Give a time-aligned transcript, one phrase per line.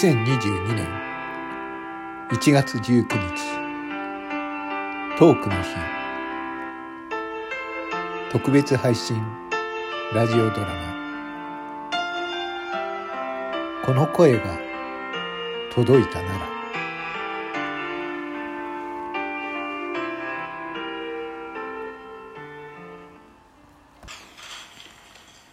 [0.00, 0.86] 2022年
[2.30, 3.08] 1月19日
[5.18, 5.70] トークの日。
[8.30, 9.20] 特別配信
[10.14, 11.94] ラジオドラマ。
[13.84, 14.60] この声が
[15.74, 16.46] 届いたなら。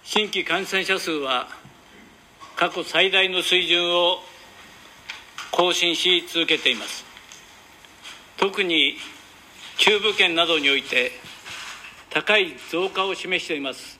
[0.03, 1.47] 新規感染者数は
[2.55, 4.19] 過去最大の水準を
[5.55, 7.05] 更新し続けています。
[8.35, 8.97] 特に
[9.77, 11.13] 中部圏などにおいて
[12.09, 13.97] 高い増加を示しています。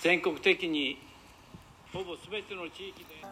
[0.00, 0.98] 全国的に
[1.92, 3.22] ほぼすべての地域で。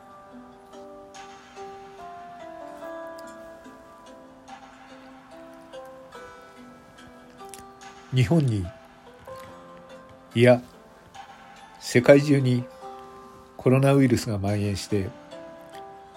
[8.15, 8.66] 日本に
[10.35, 10.60] いや
[11.80, 12.65] 世界中に
[13.57, 15.21] コロナウイルスが蔓延して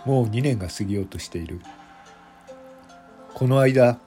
[0.05, 1.59] もう2年が過ぎようとしている。
[3.33, 3.99] この間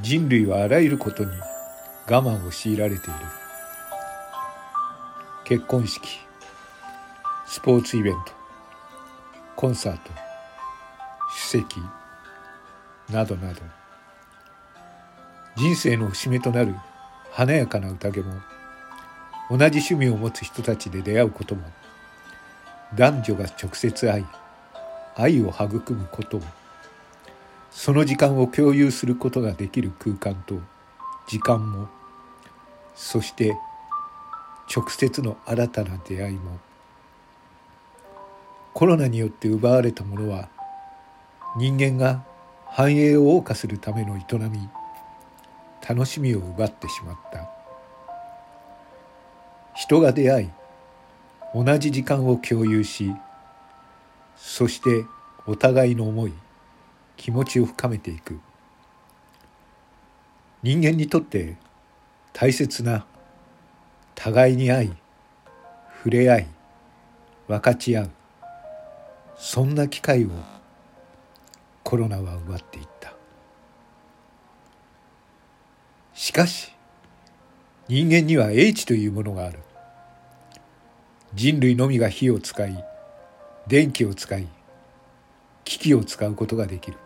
[0.00, 1.30] 人類はあらゆることに
[2.10, 3.14] 我慢を強いられている。
[5.44, 6.18] 結婚式
[7.46, 8.32] スポーツイベント
[9.56, 10.10] コンサート
[11.52, 11.80] 首席
[13.10, 13.60] などなど。
[15.54, 16.74] 人生の節目となる
[17.30, 18.32] 華やかな宴も
[19.50, 21.62] 同じ趣味を持つ人たちで出会うことも
[22.94, 24.24] 男女が直接会い
[25.16, 26.44] 愛を育むことも
[27.70, 30.60] その時間を共有することができる空間と
[31.26, 31.88] 時間も
[32.94, 33.56] そして
[34.74, 36.58] 直接の新たな出会いも
[38.74, 40.48] コロナによって奪われたものは
[41.56, 42.24] 人間が
[42.66, 44.68] 繁栄を謳歌するための営み
[45.86, 47.50] 楽しみを奪ってしまった。
[49.74, 50.50] 人が出会い
[51.54, 53.12] 同じ時間を共有し
[54.54, 55.06] そして
[55.46, 56.34] お互いの思い
[57.16, 58.38] 気持ちを深めていく。
[60.62, 61.56] 人間にとって
[62.34, 63.06] 大切な
[64.14, 64.92] 互いに愛
[65.96, 66.46] 触れ合い
[67.48, 68.10] 分かち合う
[69.38, 70.28] そんな機会を
[71.82, 73.14] コロナは奪っていった。
[76.12, 76.72] しかし
[77.88, 79.60] 人間には英知というものがある。
[81.32, 82.91] 人類のみが火を使い
[83.66, 84.48] 電気を使い
[85.64, 86.98] 機器を使うことができる。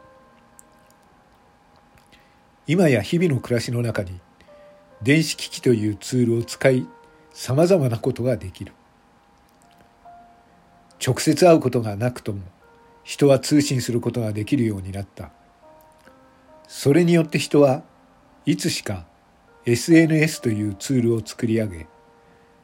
[2.66, 4.18] 今や日々の暮らしの中に
[5.02, 6.86] 電子機器というツールを使い
[7.32, 8.72] さまざまなことができる。
[11.04, 12.40] 直接会うことがなくとも
[13.04, 15.30] 人は通信することができるようになった。
[16.66, 17.82] それによって人は
[18.46, 19.04] いつしか
[19.66, 21.86] SNS というツールを作り上げ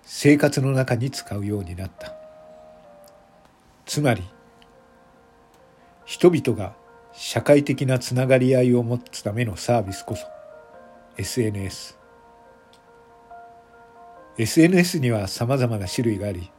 [0.02, 2.21] 生活の中に使うようになった。
[3.92, 4.22] つまり
[6.06, 6.74] 人々が
[7.12, 10.26] 社会的なつながり合いを持つためのサービスこそ
[11.18, 11.98] SNS
[14.38, 16.50] SNS には様々な種類があり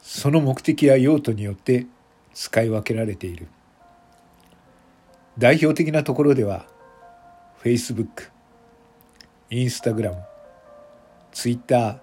[0.00, 1.88] その目的や用途によって
[2.34, 3.48] 使い分けられている。
[5.38, 6.66] 代表的なところでは
[7.64, 8.30] Facebook、
[9.50, 10.14] Instagram、
[11.32, 12.00] Twitter、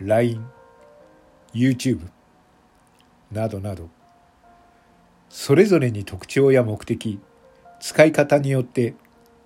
[0.00, 0.44] LINE、
[1.54, 2.00] YouTube
[3.32, 3.88] などなど。
[5.28, 7.18] それぞれに特徴や目的
[7.80, 8.94] 使い方によって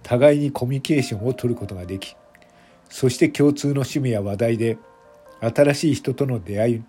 [0.03, 2.17] 互いにコミュニケーションを取ることができ
[2.89, 4.79] そして共通の趣味や話題で
[5.41, 6.83] 新しい人との出会い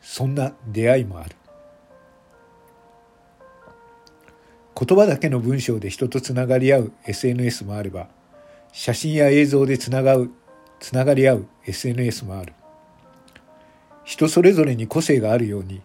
[0.00, 1.36] そんな出会いもある。
[4.78, 8.08] 言葉だけの文章で人とつながり合う SNS もあれば
[8.72, 10.30] 写真や映像でつながう
[10.80, 12.52] つながり合う SNS もある。
[14.06, 15.82] 人それぞれに個性があるように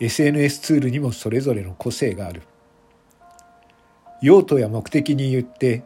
[0.00, 2.42] SNS ツールにもそれぞれの個性がある。
[4.22, 5.84] 用途や目的によって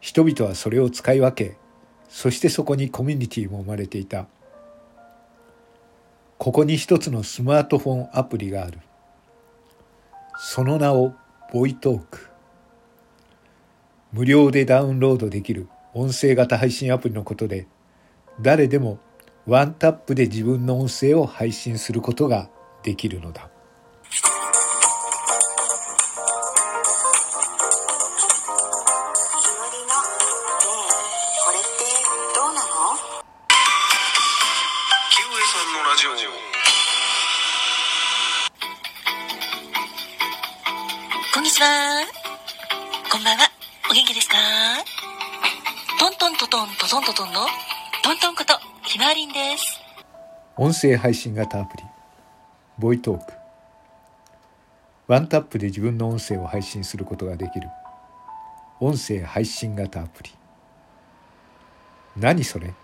[0.00, 1.56] 人々はそれを使い分け
[2.10, 4.26] そしてそこにコミュニティも生まれていた。
[6.36, 8.78] ここに一つのスマートフォンアプリがある。
[10.38, 11.14] その名を
[11.50, 12.28] ボイトーク。
[14.12, 17.66] 無料でダウンロードできる音声型配信アプリのことで
[18.42, 18.98] 誰でも
[19.46, 22.50] ワンタップで自分の音声を配信することが
[22.82, 23.48] できるのだ
[41.32, 42.06] こんにちは。
[43.10, 43.48] こんばんは。
[43.90, 44.36] お元気ですか？
[45.98, 47.46] トントントトントトントトンの
[48.02, 48.59] トントンこと
[48.90, 49.80] ひまわりんです。
[50.56, 51.84] 音声配信型アプリ
[52.76, 53.32] ボイトーク。
[55.06, 57.68] ワンタップで自分の音声を配信することができる。
[58.80, 60.32] 音声配信型アプリ。
[62.16, 62.74] 何それ？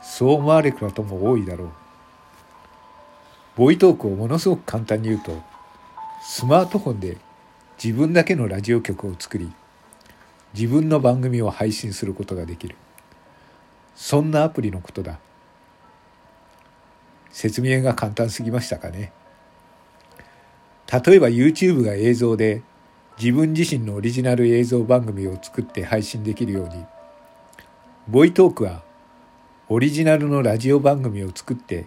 [0.00, 1.70] そう思われる方も多いだろう。
[3.56, 5.36] ボイトークをものすごく簡単に言うと
[6.22, 7.16] スマートフォンで
[7.82, 9.50] 自分だけのラジオ局を作り
[10.54, 12.76] 自分の番組を配信することができる。
[13.94, 15.18] そんなアプリのことだ。
[17.30, 19.12] 説明が簡単すぎましたかね。
[20.92, 22.62] 例えば YouTube が映像で
[23.18, 26.84] 自分自身のオリジナル映像番組を作って配信できるように
[28.08, 28.82] ボイトークは
[29.68, 31.86] オリジナルのラジオ番組を作って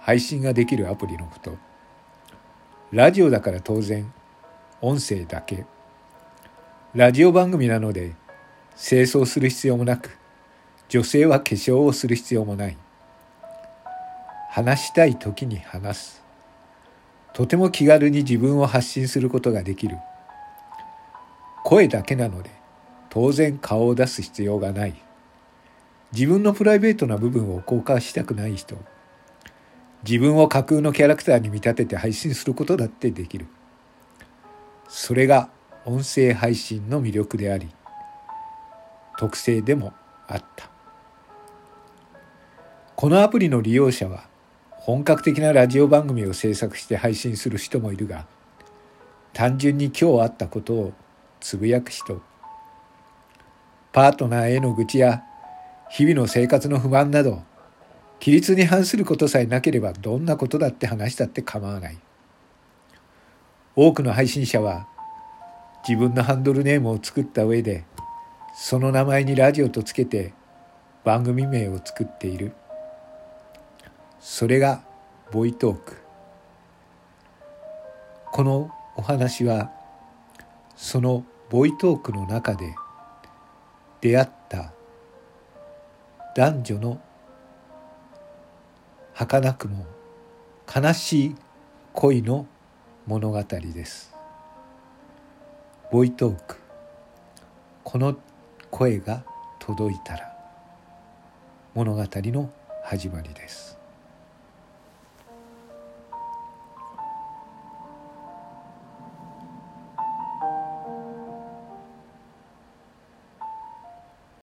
[0.00, 1.56] 配信ができるアプリのこと。
[2.90, 4.12] ラジオだから当然
[4.82, 5.64] 音声だけ。
[6.94, 8.14] ラジオ番組なので
[8.76, 10.18] 清掃する必要もなく
[10.92, 12.76] 女性は化粧をする必要もない。
[14.50, 16.22] 話したい時に話す。
[17.32, 19.96] とても気軽に自分を発信することができる。
[21.64, 22.50] 声だけなので
[23.08, 24.94] 当然顔を出す必要がない。
[26.12, 28.76] 自分のプライベートな部分を公開したくない人。
[30.06, 33.46] 自分を架空のキャラクターに見立てて配信することだってできる。
[34.88, 35.48] それが
[35.86, 37.70] 音声配信の魅力であり
[39.16, 39.94] 特性でも
[40.28, 40.71] あった。
[43.02, 44.28] このアプリの利用者は
[44.70, 48.28] 本格的なラジオ番組を制作して配信する人もいるが
[49.32, 50.92] 単純に今日あったことを
[51.40, 52.22] つぶやく人
[53.92, 55.24] パートナーへの愚痴や
[55.90, 57.42] 日々の生活の不満など
[58.20, 61.98] 規律に反することさえなければどんなことだって話したって構わない。
[63.74, 64.86] 多くの配信者は
[65.88, 67.82] 自分のハンドルネームを作った上で
[68.54, 70.34] その名前にラジオとつけて
[71.02, 72.52] 番組名を作っている。
[74.24, 74.84] それが
[75.32, 75.96] ボイトーク。
[78.30, 79.72] このお話は
[80.76, 82.72] そのボイトークの中で
[84.00, 84.72] 出会った
[86.36, 87.00] 男女の
[89.12, 89.86] 儚くも
[90.72, 91.36] 悲しい
[91.92, 92.46] 恋の
[93.08, 94.14] 物語です。
[95.90, 96.58] ボイトーク。
[97.82, 98.16] この
[98.70, 99.24] 声が
[99.58, 100.32] 届いたら
[101.74, 102.52] 物語の
[102.84, 103.81] 始まりです。